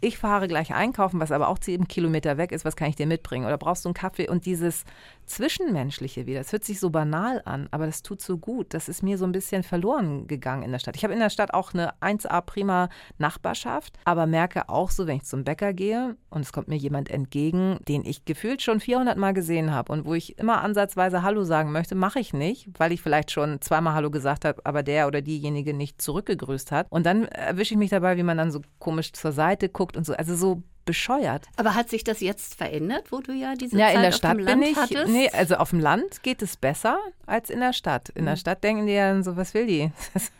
[0.00, 3.06] ich fahre gleich einkaufen, was aber auch sieben Kilometer weg ist, was kann ich dir
[3.06, 3.46] mitbringen?
[3.46, 4.28] Oder brauchst du einen Kaffee?
[4.28, 4.84] Und dieses
[5.26, 8.72] Zwischenmenschliche wieder, das hört sich so banal an, aber das tut so gut.
[8.74, 10.96] Das ist mir so ein bisschen verloren gegangen in der Stadt.
[10.96, 15.16] Ich habe in der Stadt auch eine 1A prima Nachbarschaft, aber merke auch so, wenn
[15.16, 19.18] ich zum Bäcker gehe und es kommt mir jemand entgegen, den ich gefühlt schon 400
[19.18, 22.92] Mal gesehen habe und wo ich immer ansatzweise Hallo sagen möchte, mache ich nicht, weil
[22.92, 26.86] ich vielleicht schon zweimal Hallo gesagt habe, aber der oder diejenige nicht zurückgegrüßt hat.
[26.90, 30.04] Und dann erwische ich mich dabei, wie man dann so komisch zur Seite guckt und
[30.06, 30.14] so.
[30.14, 31.46] Also so bescheuert.
[31.56, 34.14] Aber hat sich das jetzt verändert, wo du ja diese ja, Zeit in der auf
[34.16, 34.76] Stadt dem Land bin ich.
[34.76, 35.08] hattest?
[35.08, 38.08] Nee, also auf dem Land geht es besser als in der Stadt.
[38.10, 38.38] In der Mhm.
[38.38, 39.90] Stadt denken die ja so, was will die?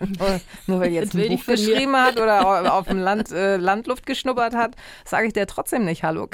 [0.18, 4.06] nur, nur weil die jetzt ein Buch geschrieben hat oder auf dem Land äh, Landluft
[4.06, 6.28] geschnuppert hat, sage ich der trotzdem nicht Hallo.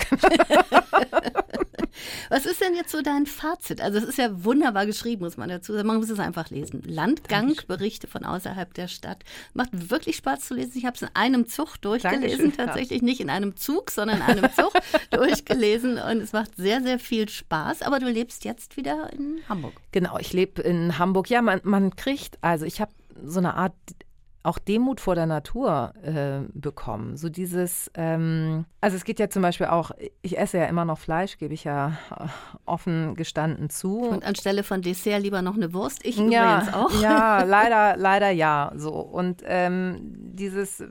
[2.29, 3.81] Was ist denn jetzt so dein Fazit?
[3.81, 5.87] Also es ist ja wunderbar geschrieben, muss man dazu sagen.
[5.87, 6.83] Man muss es einfach lesen.
[6.87, 9.23] Landgang, Berichte von außerhalb der Stadt.
[9.55, 10.73] Macht wirklich Spaß zu lesen.
[10.77, 12.67] Ich habe es in einem Zug durchgelesen, Dankeschön, ja.
[12.67, 14.73] tatsächlich nicht in einem Zug, sondern in einem Zug
[15.11, 15.99] durchgelesen.
[15.99, 17.83] Und es macht sehr, sehr viel Spaß.
[17.83, 19.75] Aber du lebst jetzt wieder in Hamburg.
[19.93, 21.31] Genau, ich lebe in Hamburg.
[21.31, 23.75] Ja, man, man kriegt, also ich habe so eine Art
[24.45, 27.17] auch Demut vor der Natur äh, bekommen.
[27.17, 29.91] So dieses, ähm, also es geht ja zum Beispiel auch,
[30.21, 32.27] ich esse ja immer noch Fleisch, gebe ich ja äh,
[32.67, 34.01] offen gestanden zu.
[34.01, 36.05] Und anstelle von Dessert lieber noch eine Wurst.
[36.05, 37.03] Ich ja, übrigens auch.
[37.03, 38.71] Ja, leider, leider ja.
[38.77, 38.93] So.
[38.93, 40.85] Und ähm, dieses,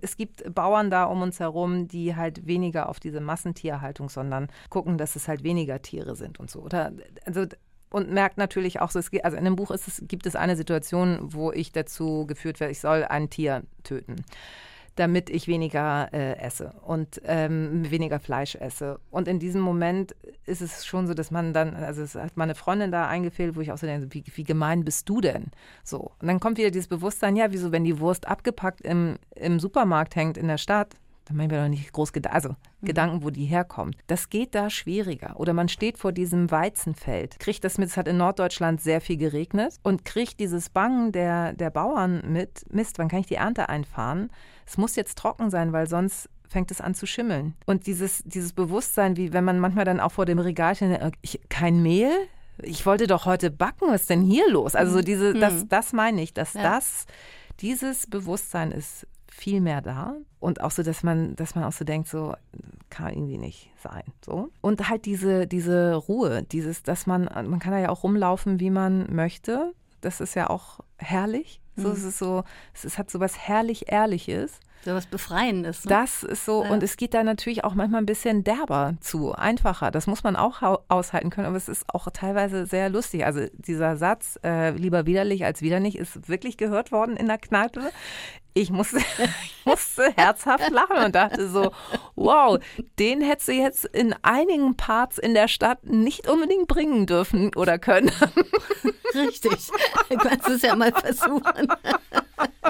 [0.00, 4.98] es gibt Bauern da um uns herum, die halt weniger auf diese Massentierhaltung, sondern gucken,
[4.98, 6.60] dass es halt weniger Tiere sind und so.
[6.60, 6.92] Oder
[7.24, 7.46] also
[7.90, 11.18] und merkt natürlich auch so, es also in dem Buch es, gibt es eine Situation,
[11.20, 14.16] wo ich dazu geführt werde, ich soll ein Tier töten
[14.96, 19.00] damit ich weniger äh, esse und ähm, weniger Fleisch esse.
[19.10, 22.54] Und in diesem Moment ist es schon so, dass man dann, also es hat meine
[22.54, 25.46] Freundin da eingefehlt, wo ich auch so denke, wie, wie gemein bist du denn?
[25.82, 26.12] So.
[26.20, 30.14] Und dann kommt wieder dieses Bewusstsein, ja, wieso, wenn die Wurst abgepackt im, im Supermarkt
[30.16, 33.44] hängt in der Stadt, dann machen wir doch nicht groß Geda also, Gedanken, wo die
[33.44, 33.96] herkommt.
[34.08, 35.38] Das geht da schwieriger.
[35.38, 39.16] Oder man steht vor diesem Weizenfeld, kriegt das mit, es hat in Norddeutschland sehr viel
[39.16, 43.68] geregnet und kriegt dieses Bangen der, der Bauern mit, Mist, wann kann ich die Ernte
[43.68, 44.30] einfahren?
[44.66, 47.54] Es muss jetzt trocken sein, weil sonst fängt es an zu schimmeln.
[47.66, 51.10] Und dieses, dieses Bewusstsein, wie wenn man manchmal dann auch vor dem Regal steht, äh,
[51.22, 52.10] ich, kein Mehl?
[52.62, 54.74] Ich wollte doch heute backen, was ist denn hier los?
[54.74, 56.62] Also so diese, das, das meine ich, dass Ja.
[56.62, 57.06] das,
[57.60, 61.84] dieses Bewusstsein ist viel mehr da und auch so, dass man, dass man auch so
[61.84, 62.34] denkt, so
[62.90, 67.72] kann irgendwie nicht sein, so und halt diese diese Ruhe, dieses, dass man man kann
[67.72, 69.72] da ja auch rumlaufen, wie man möchte.
[70.00, 71.60] Das ist ja auch herrlich.
[71.76, 74.60] So es ist so, es ist, hat so was herrlich ehrliches.
[74.84, 75.84] So was Befreiendes.
[75.84, 75.88] Ne?
[75.90, 76.70] Das ist so, Ja.
[76.70, 79.90] und es geht da natürlich auch manchmal ein bisschen derber zu, einfacher.
[79.92, 83.24] Das muss man auch aushalten können, aber es ist auch teilweise sehr lustig.
[83.24, 87.90] Also dieser Satz, äh, lieber widerlich als widerlich, ist wirklich gehört worden in der Kneipe.
[88.54, 89.04] Ich musste, ich
[89.64, 91.72] musste herzhaft lachen und dachte so,
[92.16, 92.58] wow,
[92.98, 97.78] den hättest du jetzt in einigen Parts in der Stadt nicht unbedingt bringen dürfen oder
[97.78, 98.10] können.
[99.14, 99.70] Richtig.
[100.08, 101.68] Du kannst es ja mal versuchen.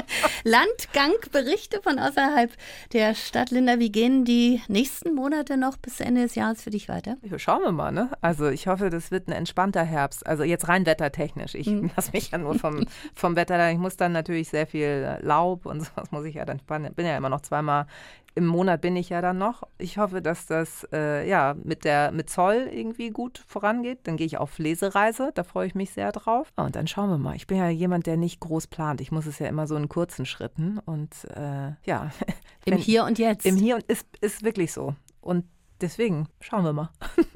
[0.45, 2.51] Landgang, Berichte von außerhalb
[2.93, 3.51] der Stadt.
[3.51, 7.17] Linda, wie gehen die nächsten Monate noch bis Ende des Jahres für dich weiter?
[7.37, 8.11] Schauen wir mal, ne?
[8.21, 10.27] Also ich hoffe, das wird ein entspannter Herbst.
[10.27, 11.55] Also jetzt rein wettertechnisch.
[11.55, 13.71] Ich lasse mich ja nur vom, vom Wetter da.
[13.71, 16.95] Ich muss dann natürlich sehr viel Laub und sowas muss ich ja dann spannen.
[16.95, 17.87] Bin ja immer noch zweimal
[18.35, 19.63] im Monat bin ich ja dann noch.
[19.79, 24.01] Ich hoffe, dass das äh, ja mit der mit Zoll irgendwie gut vorangeht.
[24.05, 26.53] Dann gehe ich auf Lesereise, da freue ich mich sehr drauf.
[26.57, 27.37] Ah, Und dann schauen wir mal.
[27.37, 29.01] Ich bin ja jemand, der nicht groß plant.
[29.01, 32.11] Ich muss es ja immer so in kurzen Schritten und äh, ja.
[32.65, 33.45] Im Hier und Jetzt.
[33.45, 34.95] Im Hier und ist, ist wirklich so.
[35.21, 35.45] Und
[35.81, 36.91] deswegen schauen wir mal.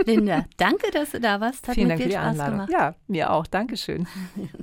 [0.04, 1.66] Linda, danke, dass du da warst.
[1.68, 2.70] Hat Vielen mir Dank für viel die Spaß gemacht.
[2.72, 3.46] Ja, mir auch.
[3.46, 4.06] Dankeschön.